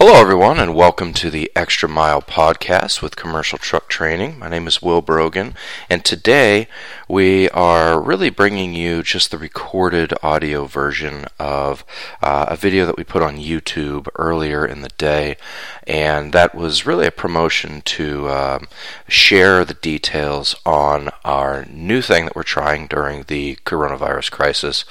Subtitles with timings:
[0.00, 4.38] Hello, everyone, and welcome to the Extra Mile podcast with Commercial Truck Training.
[4.38, 5.56] My name is Will Brogan,
[5.90, 6.68] and today
[7.08, 11.84] we are really bringing you just the recorded audio version of
[12.22, 15.36] uh, a video that we put on YouTube earlier in the day,
[15.84, 18.68] and that was really a promotion to um,
[19.08, 24.84] share the details on our new thing that we're trying during the coronavirus crisis,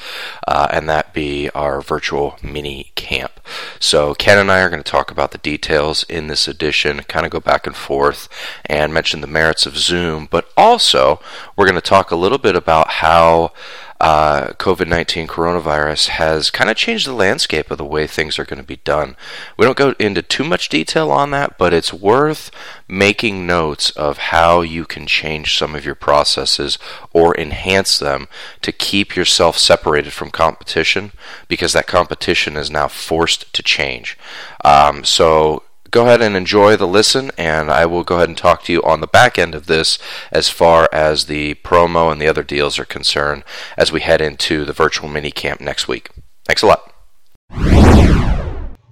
[0.50, 3.32] uh, and that be our virtual mini camp.
[3.80, 7.26] So, Ken and I are going to talk about the details in this edition, kind
[7.26, 8.28] of go back and forth,
[8.66, 11.20] and mention the merits of Zoom, but also
[11.56, 13.52] we're going to talk a little bit about how
[14.00, 18.46] uh, COVID 19 coronavirus has kind of changed the landscape of the way things are
[18.46, 19.16] going to be done.
[19.58, 22.52] We don't go into too much detail on that, but it's worth
[22.88, 26.78] making notes of how you can change some of your processes
[27.12, 28.28] or enhance them
[28.62, 31.12] to keep yourself separated from competition
[31.48, 34.18] because that competition is now forced to change.
[34.64, 38.64] Um, so go ahead and enjoy the listen, and I will go ahead and talk
[38.64, 39.98] to you on the back end of this
[40.32, 43.44] as far as the promo and the other deals are concerned
[43.78, 46.10] as we head into the virtual mini camp next week.
[46.46, 46.94] Thanks a lot.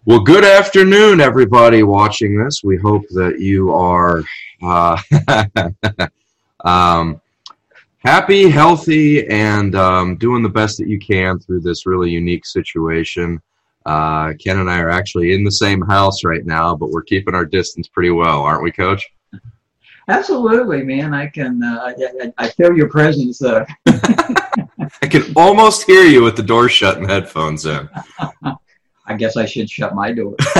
[0.07, 2.63] Well, good afternoon, everybody watching this.
[2.63, 4.23] We hope that you are
[4.61, 5.01] uh,
[6.65, 7.19] um,
[7.97, 13.41] happy, healthy, and um, doing the best that you can through this really unique situation.
[13.85, 17.35] Uh, Ken and I are actually in the same house right now, but we're keeping
[17.35, 19.05] our distance pretty well, aren't we, Coach?
[20.07, 21.13] Absolutely, man.
[21.13, 21.61] I can.
[21.63, 23.41] Uh, I, I, feel your presence.
[23.41, 23.65] Uh.
[23.87, 27.89] I can almost hear you with the door shut and headphones in.
[29.07, 30.35] I guess I should shut my door.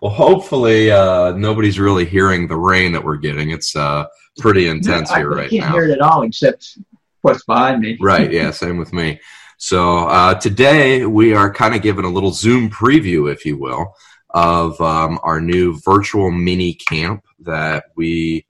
[0.00, 3.50] well, hopefully uh, nobody's really hearing the rain that we're getting.
[3.50, 4.06] It's uh,
[4.38, 5.58] pretty intense no, here right now.
[5.58, 6.78] I can't hear it at all except
[7.22, 7.96] what's behind me.
[8.00, 8.30] right.
[8.30, 8.50] Yeah.
[8.50, 9.20] Same with me.
[9.62, 13.94] So uh, today we are kind of giving a little Zoom preview, if you will,
[14.30, 18.46] of um, our new virtual mini camp that we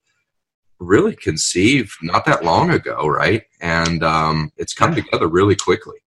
[0.79, 3.43] really conceived not that long ago, right?
[3.59, 5.97] And um, it's come together really quickly.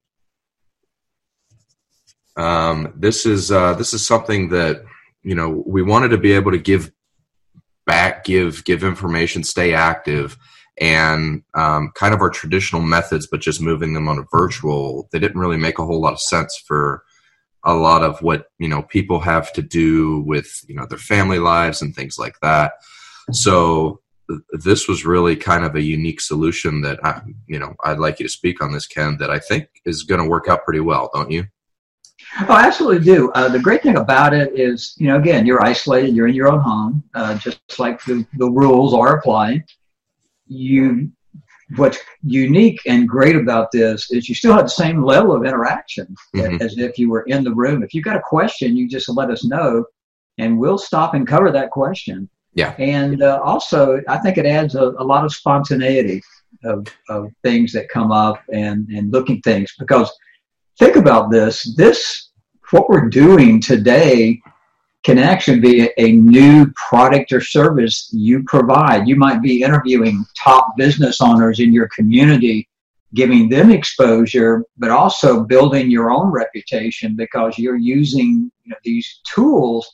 [2.38, 4.84] Um, this is uh, this is something that
[5.22, 6.90] you know we wanted to be able to give
[7.84, 10.38] back, give give information, stay active
[10.80, 15.18] and um, kind of our traditional methods, but just moving them on a virtual, they
[15.18, 17.04] didn't really make a whole lot of sense for
[17.64, 21.38] a lot of what you know people have to do with you know their family
[21.38, 22.72] lives and things like that.
[23.32, 24.00] So
[24.52, 28.26] this was really kind of a unique solution that I, you know I'd like you
[28.26, 29.16] to speak on this, Ken.
[29.18, 31.44] That I think is going to work out pretty well, don't you?
[32.40, 33.30] Oh, I absolutely do.
[33.32, 36.50] Uh, the great thing about it is, you know, again, you're isolated, you're in your
[36.50, 39.62] own home, uh, just like the, the rules are applying
[40.46, 41.10] you
[41.76, 46.14] what's unique and great about this is you still have the same level of interaction
[46.36, 46.60] mm-hmm.
[46.60, 47.82] as if you were in the room.
[47.82, 49.84] If you've got a question, you just let us know,
[50.38, 52.28] and we'll stop and cover that question.
[52.54, 52.74] Yeah.
[52.78, 56.22] And uh, also, I think it adds a, a, lot of spontaneity
[56.62, 60.12] of, of things that come up and, and looking things because
[60.78, 61.74] think about this.
[61.76, 62.30] This,
[62.70, 64.40] what we're doing today
[65.04, 69.06] can actually be a new product or service you provide.
[69.06, 72.68] You might be interviewing top business owners in your community,
[73.14, 79.20] giving them exposure, but also building your own reputation because you're using you know, these
[79.32, 79.86] tools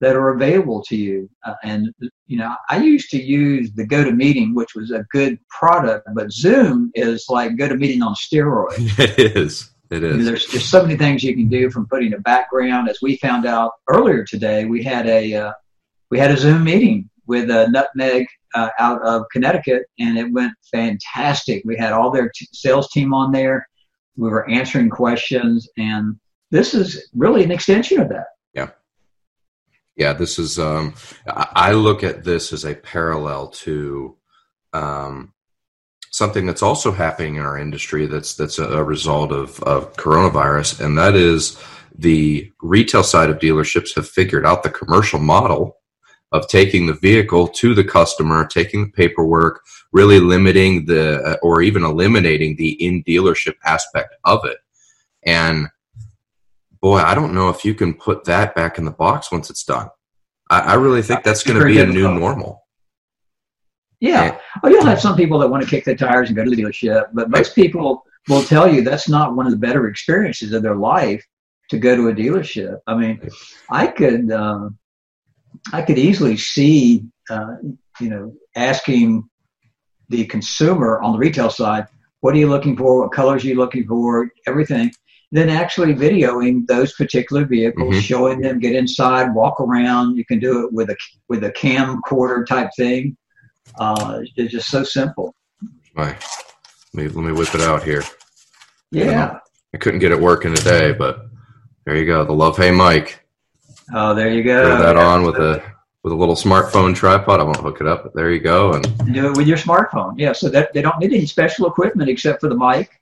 [0.00, 1.28] that are available to you.
[1.44, 1.88] Uh, and
[2.26, 6.90] you know, I used to use the GoToMeeting, which was a good product, but Zoom
[6.94, 8.98] is like GoToMeeting on steroids.
[9.18, 9.69] It is.
[9.90, 10.24] It is.
[10.24, 12.88] There's just so many things you can do from putting a background.
[12.88, 15.52] As we found out earlier today, we had a uh,
[16.10, 20.52] we had a Zoom meeting with a Nutmeg uh, out of Connecticut, and it went
[20.72, 21.62] fantastic.
[21.64, 23.68] We had all their t- sales team on there.
[24.16, 26.18] We were answering questions, and
[26.52, 28.26] this is really an extension of that.
[28.54, 28.70] Yeah,
[29.96, 30.12] yeah.
[30.12, 30.56] This is.
[30.56, 30.94] Um,
[31.26, 34.16] I look at this as a parallel to
[34.72, 35.32] um,
[36.10, 40.98] something that's also happening in our industry that's that's a, result of, of coronavirus, and
[40.98, 41.58] that is
[41.96, 45.76] the retail side of dealerships have figured out the commercial model
[46.32, 49.62] of taking the vehicle to the customer, taking the paperwork,
[49.92, 54.58] really limiting the uh, or even eliminating the in dealership aspect of it.
[55.24, 55.68] And
[56.80, 59.64] boy, I don't know if you can put that back in the box once it's
[59.64, 59.90] done.
[60.48, 62.59] I, I really think that's going to be a new normal.
[64.00, 64.38] Yeah.
[64.62, 66.56] Oh, you'll have some people that want to kick the tires and go to the
[66.56, 70.62] dealership, but most people will tell you that's not one of the better experiences of
[70.62, 71.24] their life
[71.68, 72.78] to go to a dealership.
[72.86, 73.20] I mean,
[73.70, 74.78] I could, um,
[75.72, 77.56] I could easily see, uh,
[78.00, 79.28] you know, asking
[80.08, 81.86] the consumer on the retail side,
[82.20, 83.00] what are you looking for?
[83.00, 84.30] What colors are you looking for?
[84.46, 84.90] Everything.
[85.32, 88.00] Then actually videoing those particular vehicles, Mhm.
[88.00, 90.16] showing them get inside, walk around.
[90.16, 90.96] You can do it with a
[91.28, 93.16] with a camcorder type thing.
[93.78, 95.34] Uh, it's just so simple.
[95.94, 98.02] My, let me let me whip it out here.
[98.90, 99.38] Yeah.
[99.74, 101.26] I couldn't get it working today, but
[101.84, 102.24] there you go.
[102.24, 103.24] The Love Hey Mike.
[103.94, 104.64] Oh, there you go.
[104.64, 105.62] Throw that on with a
[106.02, 107.40] with a little smartphone tripod.
[107.40, 108.72] I won't hook it up, but there you go.
[108.72, 110.14] And do it with your smartphone.
[110.18, 113.00] Yeah, so that they don't need any special equipment except for the mic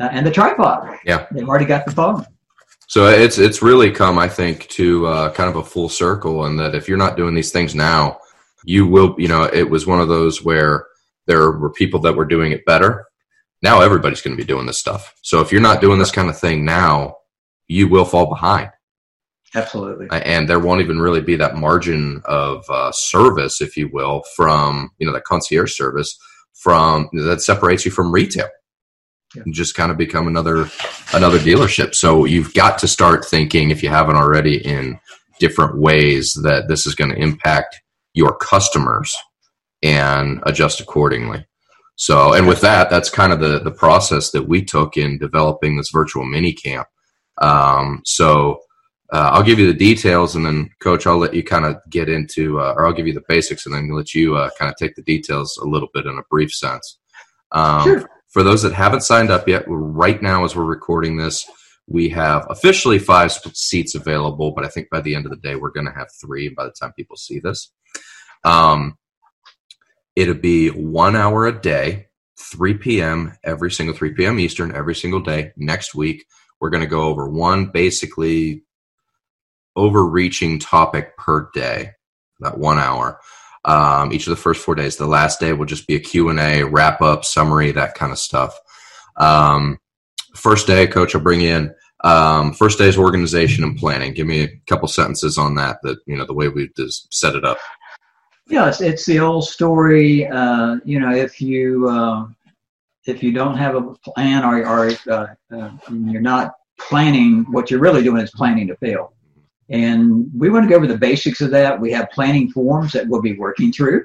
[0.00, 0.98] uh, and the tripod.
[1.04, 1.26] Yeah.
[1.30, 2.26] they've already got the phone.
[2.86, 6.58] so it's it's really come, I think, to uh, kind of a full circle, and
[6.58, 8.18] that if you're not doing these things now,
[8.66, 9.14] you will.
[9.16, 10.86] You know, it was one of those where
[11.26, 13.06] there were people that were doing it better.
[13.62, 15.14] Now everybody's going to be doing this stuff.
[15.22, 17.16] So if you're not doing this kind of thing now,
[17.68, 18.70] you will fall behind.
[19.54, 20.08] Absolutely.
[20.10, 24.90] and there won't even really be that margin of uh, service, if you will, from
[24.98, 26.18] you know that concierge service
[26.52, 28.48] from that separates you from retail.
[29.34, 29.44] Yeah.
[29.46, 30.68] You just kind of become another
[31.14, 31.94] another dealership.
[31.94, 34.98] So you've got to start thinking, if you haven't already, in
[35.38, 37.80] different ways that this is going to impact
[38.16, 39.14] your customers
[39.82, 41.46] and adjust accordingly.
[41.94, 45.76] So, and with that, that's kind of the the process that we took in developing
[45.76, 46.88] this virtual mini camp.
[47.40, 48.60] Um, so
[49.12, 52.08] uh, I'll give you the details, and then, Coach, I'll let you kind of get
[52.08, 54.76] into, uh, or I'll give you the basics, and then let you uh, kind of
[54.76, 56.98] take the details a little bit in a brief sense.
[57.52, 58.10] Um, Sure.
[58.28, 61.48] For those that haven't signed up yet, right now as we're recording this,
[61.86, 65.54] we have officially five seats available, but I think by the end of the day,
[65.54, 67.70] we're going to have three by the time people see this.
[68.44, 68.98] Um,
[70.16, 73.36] it'll be one hour a day, 3 p.m.
[73.44, 74.40] every single 3 p.m.
[74.40, 75.52] Eastern every single day.
[75.56, 76.26] Next week,
[76.60, 78.64] we're going to go over one basically
[79.76, 81.92] overreaching topic per day,
[82.40, 83.20] that one hour.
[83.64, 84.96] Um, each of the first four days.
[84.96, 88.56] The last day will just be a Q&A, wrap up, summary, that kind of stuff.
[89.16, 89.78] Um,
[90.36, 91.74] first day, coach, I'll bring in.
[92.04, 94.12] Um, first day's organization and planning.
[94.12, 97.34] Give me a couple sentences on that, that, you know, the way we just set
[97.34, 97.58] it up.
[98.48, 100.26] Yeah, it's, the old story.
[100.26, 102.26] Uh, you know, if you uh,
[103.06, 107.80] if you don't have a plan or, or uh, uh, you're not planning, what you're
[107.80, 109.14] really doing is planning to fail.
[109.68, 111.80] And we want to go over the basics of that.
[111.80, 114.04] We have planning forms that we'll be working through.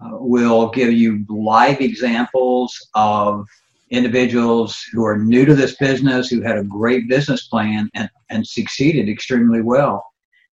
[0.00, 3.46] Uh, we'll give you live examples of
[3.90, 8.46] individuals who are new to this business, who had a great business plan and, and
[8.46, 10.04] succeeded extremely well.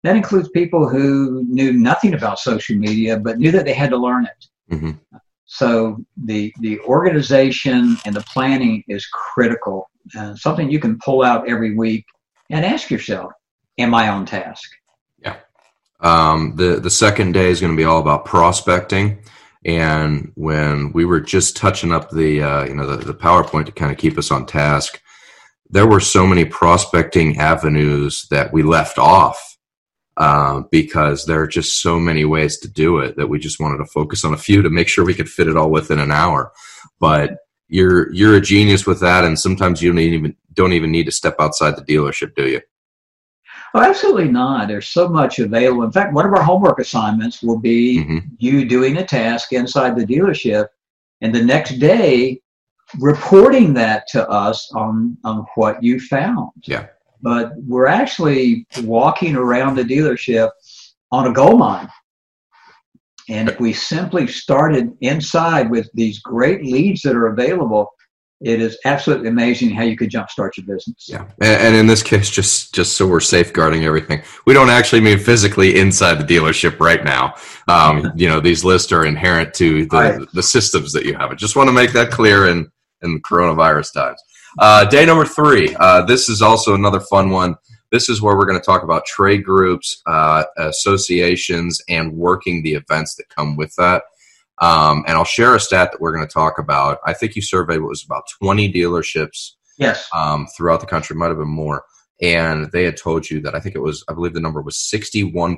[0.03, 3.97] That includes people who knew nothing about social media, but knew that they had to
[3.97, 4.77] learn it.
[4.77, 4.91] hmm
[5.45, 9.89] So the the organization and the planning is critical.
[10.17, 12.05] Uh, something you can pull out every week
[12.51, 13.31] and ask yourself,
[13.77, 14.69] "Am I on task?"
[15.19, 15.37] Yeah.
[15.99, 19.19] Um, the the second day is going to be all about prospecting.
[19.65, 23.71] And when we were just touching up the uh, you know the, the PowerPoint to
[23.71, 25.01] kind of keep us on task,
[25.69, 29.57] there were so many prospecting avenues that we left off
[30.17, 33.77] uh, because there are just so many ways to do it that we just wanted
[33.77, 36.11] to focus on a few to make sure we could fit it all within an
[36.11, 36.51] hour.
[36.99, 37.37] But
[37.67, 41.11] you're you're a genius with that, and sometimes you don't even don't even need to
[41.11, 42.61] step outside the dealership, do you?
[43.75, 44.69] Oh, absolutely not.
[44.69, 45.83] There's so much available.
[45.83, 49.95] In fact, one of our homework assignments will be hmm you doing a task inside
[49.95, 50.67] the dealership,
[51.21, 52.41] and the next day
[52.99, 56.51] reporting that to us on on what you found.
[56.63, 56.87] Yeah.
[57.21, 60.49] But we're actually walking around the dealership
[61.11, 61.89] on a gold mine.
[63.29, 67.91] And if we simply started inside with these great leads that are available,
[68.41, 71.07] it is absolutely amazing how you could jumpstart your business.
[71.07, 75.01] Yeah, and, and in this case, just just so we're safeguarding everything, we don't actually
[75.01, 77.35] mean physically inside the dealership right now.
[77.67, 80.27] Um, you know, these lists are inherent to the Right.
[80.33, 81.31] the systems that you have.
[81.31, 82.69] I just want to make that clear in
[83.01, 84.21] in coronavirus times.
[84.59, 85.75] Uh, day number three.
[85.79, 87.55] Uh, this is also another fun one.
[87.91, 92.73] This is where we're going to talk about trade groups, uh, associations, and working the
[92.73, 94.03] events that come with that.
[94.61, 96.99] Um, and I'll share a stat that we're going to talk about.
[97.05, 100.07] I think you surveyed what was about 20 dealerships Yes.
[100.15, 101.83] um, throughout the country, might have been more.
[102.21, 104.77] And they had told you that I think it was, I believe the number was
[104.77, 105.57] 61%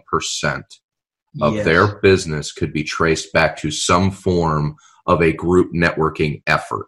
[1.42, 1.66] of Yes.
[1.66, 4.75] their business could be traced back to some form
[5.06, 6.88] of a group networking effort.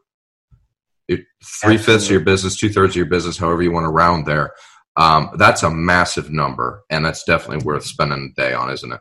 [1.62, 4.26] Three fifths of your business, two thirds of your business, however you want to round
[4.26, 4.54] there.
[4.96, 9.00] Um, that's a massive number, and that's definitely worth spending a day on, isn't it?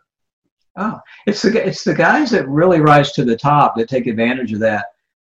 [0.80, 4.52] Oh, it's the it's the guys that really rise to the top that take advantage
[4.52, 4.86] of that.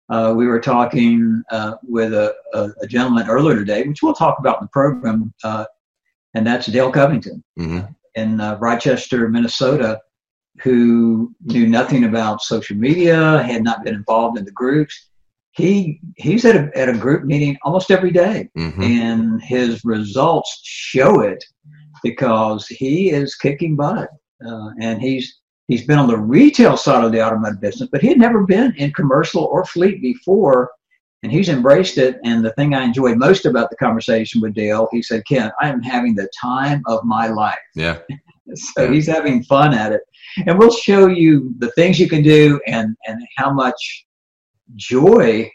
[0.08, 4.38] Uh, we were talking uh, with a, a, a gentleman earlier today, which we'll talk
[4.38, 5.64] about in the program, uh,
[6.34, 7.80] and that's Dale Covington hmm
[8.16, 10.00] in uh, Rochester, Minnesota,
[10.62, 15.10] who knew nothing about social media, had not been involved in the groups.
[15.52, 18.82] he he's at a at a group meeting almost every day, Mhm.
[18.84, 21.42] and his results show it
[22.02, 24.08] because he is kicking butt,
[24.46, 25.39] uh, and he's
[25.70, 28.74] he's been on the retail side of the automotive business, but he had never been
[28.76, 30.70] in commercial or fleet before,
[31.22, 32.18] and he's embraced it.
[32.24, 35.68] And the thing I enjoyed most about the conversation with Dale, he said, "Ken, I
[35.68, 37.98] am having the time of my life." Yeah.
[38.52, 38.90] So Yeah.
[38.90, 40.00] he's having fun at it,
[40.44, 44.06] and we'll show you the things you can do and and how much
[44.74, 45.48] joy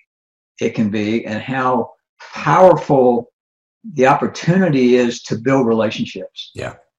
[0.62, 1.92] it can be and how
[2.34, 3.34] powerful
[3.96, 6.52] the opportunity is to build relationships.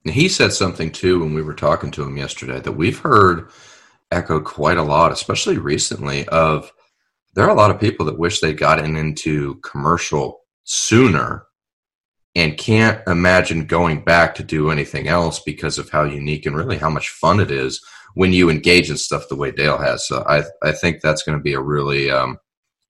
[0.07, 3.51] And he said something too when we were talking to him yesterday that we've heard
[4.13, 6.29] echoed quite a lot, especially recently.
[6.29, 6.73] Of
[7.35, 11.47] there are a lot of people that wish they'd gotten into commercial sooner
[12.37, 16.79] and can't imagine going back to do anything else because of how unique and really
[16.79, 17.85] how much fun it is
[18.15, 20.07] when you engage in stuff the way Dale has.
[20.07, 22.39] So I I think that's going to be a really um,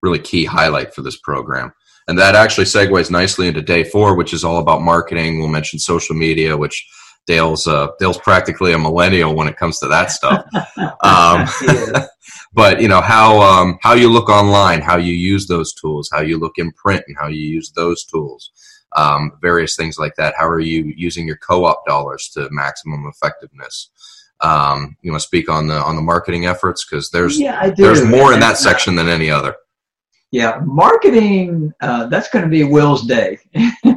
[0.02, 1.72] really key highlight for this program.
[2.08, 5.38] And that actually segues nicely into day four, which is all about marketing.
[5.38, 6.86] We'll mention social media, which
[7.26, 10.44] Dale's uh, Dale's practically a millennial when it comes to that stuff.
[11.02, 11.46] Um,
[12.52, 16.20] but you know how um, how you look online, how you use those tools, how
[16.20, 18.50] you look in print, and how you use those tools,
[18.96, 20.34] um, various things like that.
[20.36, 23.90] How are you using your co-op dollars to maximum effectiveness?
[24.40, 28.04] Um, you want to speak on the on the marketing efforts because there's yeah, there's
[28.04, 29.54] more in that section than any other.
[30.30, 33.38] Yeah, marketing, uh, that's going to be Will's day.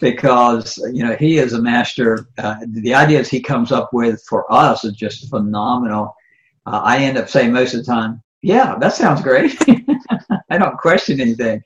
[0.00, 2.28] because, you know, he is a master.
[2.38, 6.14] Uh, the ideas he comes up with for us is just phenomenal.
[6.66, 9.56] Uh, I end up saying most of the time, yeah, that sounds great.
[10.50, 11.62] I don't question anything.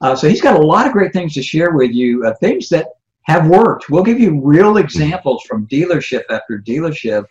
[0.00, 2.68] Uh, so he's got a lot of great things to share with you, uh, things
[2.70, 2.88] that
[3.22, 3.90] have worked.
[3.90, 7.24] We'll give you real examples from dealership after dealership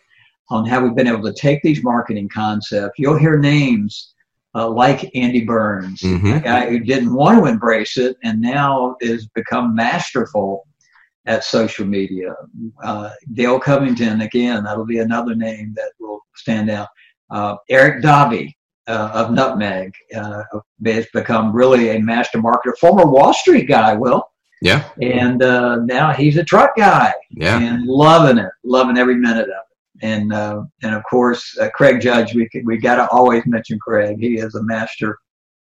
[0.49, 2.97] on how we've been able to take these marketing concepts.
[2.97, 4.08] You'll hear names
[4.55, 6.37] uh, like Andy Burns, Mhm.
[6.37, 10.65] a guy who didn't want to embrace it and now is become masterful
[11.25, 12.33] at social media.
[12.83, 16.87] Uh, Dale Covington, again, that'll be another name that will stand out.
[17.29, 20.41] Uh, Eric Dobby uh, of Nutmeg uh,
[20.83, 24.23] has become really a master marketer, former Wall Street guy, Will,
[24.61, 29.43] Yeah, and uh, now he's a truck guy yeah, and loving it, loving every minute
[29.43, 29.68] of it.
[30.01, 34.17] And uh, and of course, uh, Craig Judge, we we got to always mention Craig.
[34.19, 35.17] He is a master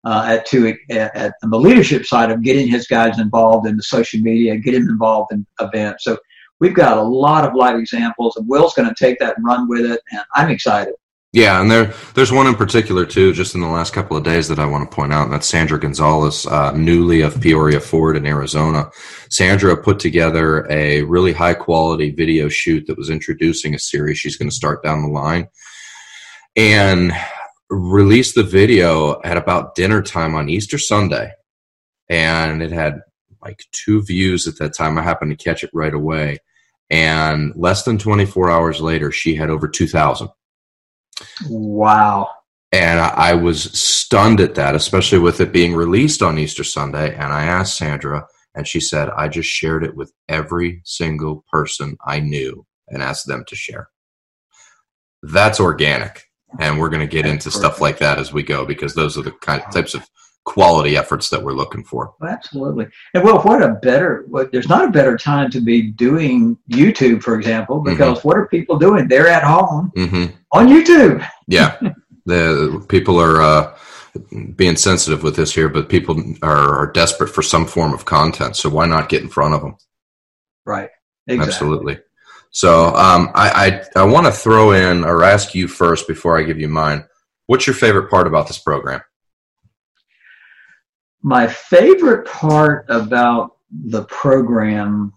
[0.05, 3.83] uh, at two at, at the leadership side of getting his guys involved in the
[3.83, 6.03] social media, getting them involved in events.
[6.03, 6.17] So
[6.59, 9.67] we've got a lot of live examples, and Will's going to take that and run
[9.67, 10.93] with it, and I'm excited.
[11.35, 11.59] Yeah.
[11.59, 14.57] And there there's one in particular too, just in the last couple of days that
[14.57, 18.25] I want to point out, and that's Sandra Gonzalez, uh, newly of Peoria Ford in
[18.25, 18.89] Arizona.
[19.29, 24.37] Sandra put together a really high quality video shoot that was introducing a series she's
[24.37, 25.49] going to start down the line,
[26.55, 27.11] and
[27.69, 31.33] released the video at about dinner time on Easter Sunday,
[32.07, 33.01] and it had
[33.41, 34.97] like two views at that time.
[34.97, 36.39] I happened to catch it right away.
[36.89, 40.29] And less than 24 hours later, she had over 2,000.
[41.49, 42.29] Wow.
[42.71, 47.13] And I, I was stunned at that, especially with it being released on Easter Sunday.
[47.13, 51.97] And I asked Sandra, and she said, I just shared it with every single person
[52.05, 53.89] I knew and asked them to share.
[55.23, 56.23] That's organic.
[56.59, 59.23] And we're going to get into stuff like that as we go because those are
[59.23, 60.07] the kind types of
[60.45, 62.13] quality efforts that we're looking for.
[62.25, 62.87] Absolutely.
[63.13, 67.23] And well, what a better, what, there's not a better time to be doing YouTube,
[67.23, 69.07] for example, because what are people doing?
[69.07, 70.25] They're at home hmm
[70.55, 71.27] on YouTube.
[71.47, 71.77] Yeah,
[72.25, 73.77] the people are uh,
[74.55, 78.55] being sensitive with this here, but people are, are desperate for some form of content.
[78.55, 79.75] So why not get in front of them?
[80.65, 80.89] Right.
[81.27, 81.53] Exactly.
[81.53, 81.99] Absolutely.
[82.51, 86.43] So um, I I, I want to throw in or ask you first before I
[86.43, 87.05] give you mine.
[87.47, 89.01] What's your favorite part about this program?
[91.21, 95.13] My favorite part about the program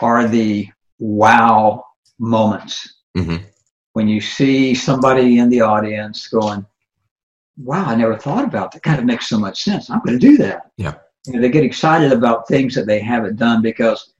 [0.00, 1.84] are the wow
[2.18, 2.95] moments.
[3.16, 3.36] Hmm
[3.94, 6.66] When you see somebody in the audience going,
[7.56, 8.82] wow, I never thought about that.
[8.82, 9.90] Kind of makes so much sense.
[9.90, 10.70] I'm going to do that.
[10.76, 10.94] Yeah.
[11.26, 14.12] You know, they get excited about things that they haven't done because,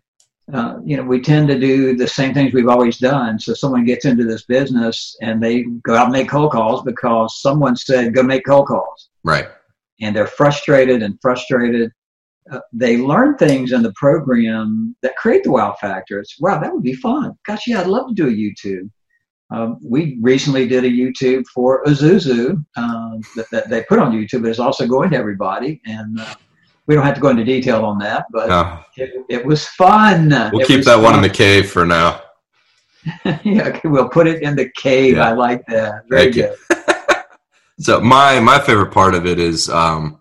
[0.53, 3.39] uh, you know, we tend to do the same things we've always done.
[3.39, 7.41] So someone gets into this business and they go out and make cold calls because
[7.41, 9.11] someone said, go make cold calls.
[9.23, 9.49] Right.
[10.01, 11.93] And they're frustrated and frustrated.
[12.51, 16.19] Uh, they learn things in the program that create the wow factor.
[16.21, 17.33] It's, wow, that would be fun.
[17.47, 18.89] Gosh, yeah, I'd love to do a YouTube.
[19.51, 24.43] Um, we recently did a YouTube for Isuzu um, that, that they put on YouTube,
[24.43, 25.81] but it's also going to everybody.
[25.87, 26.35] And uh,
[26.87, 30.29] we don't have to go into detail on that, but No, it, it was fun.
[30.53, 32.23] we'll It keep that one in the cave for now.
[33.45, 35.17] yeah, okay, we'll put it in the cave.
[35.17, 35.29] Yeah.
[35.29, 36.03] I like that.
[36.09, 36.55] Very Thank you.
[36.71, 37.17] good.
[37.81, 40.21] so my my favorite part of it is um,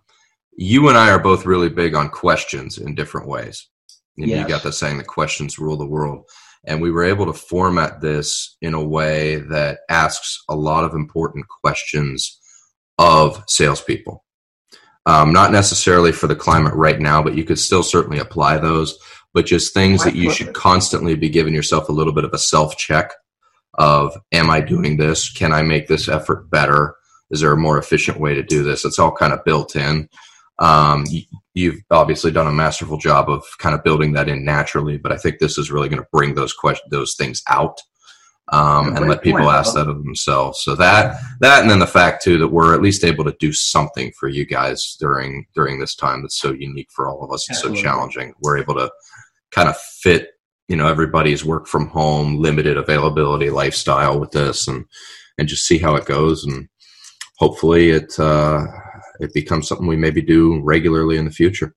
[0.57, 3.67] you and I are both really big on questions in different ways.
[4.17, 4.41] And yes.
[4.41, 6.25] you got the saying that questions rule the world.
[6.65, 10.93] And we were able to format this in a way that asks a lot of
[10.93, 12.39] important questions
[12.97, 14.23] of salespeople.
[15.05, 18.97] Um, not necessarily for the climate right now, but you could still certainly apply those.
[19.33, 22.39] But just things that you should constantly be giving yourself a little bit of a
[22.39, 23.11] self check
[23.75, 25.29] of, am I doing this?
[25.29, 26.95] Can I make this effort better?
[27.29, 28.85] Is there a more efficient way to do this?
[28.85, 30.07] It's all kind of built in.
[30.59, 31.05] Um,
[31.53, 35.17] you've obviously done a masterful job of kind of building that in naturally, but I
[35.17, 37.81] think this is really going to bring those questions, those things out,
[38.49, 40.61] um, and let people ask that of themselves.
[40.63, 43.51] So that that, and then the fact too that we're at least able to do
[43.51, 47.49] something for you guys during during this time that's so unique for all of us
[47.49, 48.33] and so challenging.
[48.41, 48.91] We're able to
[49.51, 50.29] kind of fit
[50.67, 54.85] you know everybody's work from home, limited availability lifestyle with this, and
[55.37, 56.69] and just see how it goes and
[57.37, 58.65] hopefully it uh,
[59.19, 61.75] it becomes something we maybe do regularly in the future.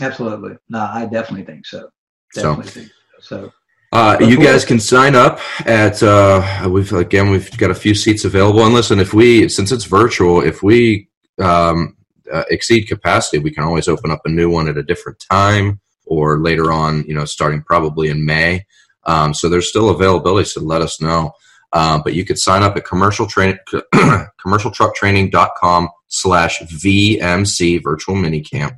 [0.00, 0.56] Absolutely.
[0.68, 1.90] No, I definitely think so.
[2.34, 3.44] Definitely so, think so.
[3.44, 3.52] so
[3.92, 8.24] uh, you guys can sign up at uh, we've again we've got a few seats
[8.24, 11.94] available and listen if we since it's virtual if we um,
[12.32, 15.78] uh, exceed capacity we can always open up a new one at a different time
[16.06, 18.64] or later on you know starting probably in may
[19.04, 21.30] um, so there's still availability so let us know
[21.72, 23.58] um, but you could sign up at commercial train,
[23.94, 28.76] commercialtrucktraining.com slash VMC virtual minicamp.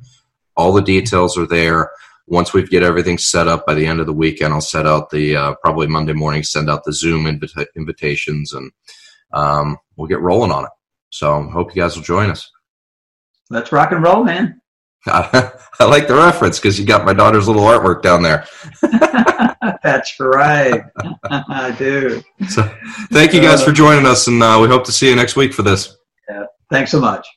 [0.55, 1.91] All the details are there.
[2.27, 5.09] Once we get everything set up by the end of the weekend, I'll set out
[5.09, 8.71] the uh, probably Monday morning, send out the Zoom invita- invitations, and
[9.33, 10.71] um, we'll get rolling on it.
[11.09, 12.49] So hope you guys will join us.
[13.49, 14.59] Let's rock and roll, man.
[15.79, 18.47] I, like the reference because you got my daughter's little artwork down there.
[19.83, 20.81] That's right.
[21.23, 22.23] I do.
[22.47, 22.63] So,
[23.11, 25.53] thank you guys for joining us, and uh, we hope to see you next week
[25.53, 25.95] for this.
[26.29, 26.45] Yeah.
[26.71, 27.27] Thanks so much.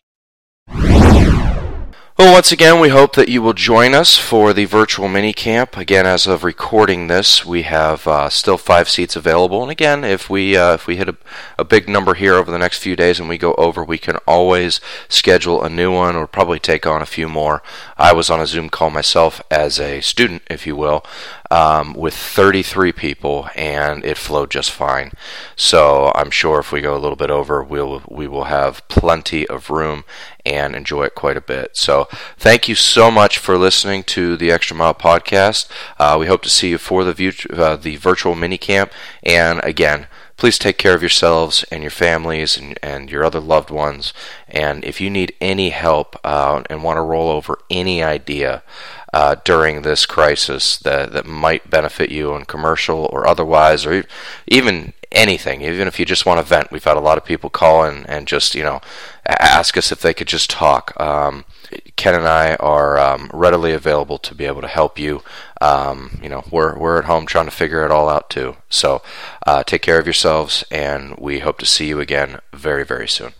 [2.20, 5.76] Well, once again, we hope that you will join us for the virtual mini camp.
[5.76, 9.62] Again, as of recording this, we have uh, still five seats available.
[9.62, 11.16] And again, if we uh, if we hit a,
[11.60, 14.16] a big number here over the next few days and we go over, we can
[14.26, 17.62] always schedule a new one or probably take on a few more.
[17.96, 21.04] I was on a Zoom call myself as a student, if you will,
[21.50, 25.12] um, with 33 people, and it flowed just fine.
[25.56, 29.46] So I'm sure if we go a little bit over, we'll we will have plenty
[29.46, 30.04] of room
[30.44, 31.76] and enjoy it quite a bit.
[31.76, 32.08] So
[32.38, 35.68] thank you so much for listening to the Extra Mile podcast.
[35.98, 39.62] Uh, we hope to see you for the view, uh, the virtual mini camp, and
[39.64, 40.06] again
[40.38, 44.14] please take care of yourselves and your families and, and your other loved ones.
[44.46, 48.62] And if you need any help uh, and want to roll over any idea
[49.12, 54.04] uh, during this crisis that, that might benefit you in commercial or otherwise, or
[54.46, 57.50] even anything, even if you just want to vent, we've had a lot of people
[57.50, 58.80] call in and just, you know,
[59.26, 60.98] ask us if they could just talk.
[61.00, 61.44] Um,
[61.96, 65.22] Ken and I are um, readily available to be able to help you.
[65.60, 68.56] Um, you know, we're we're at home trying to figure it all out too.
[68.70, 69.02] So,
[69.46, 73.32] uh, take care of yourselves, and we hope to see you again very very soon.